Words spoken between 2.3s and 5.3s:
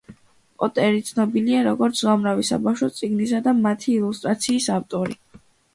საბავშვო წიგნისა და მათი ილუსტრაციების ავტორი.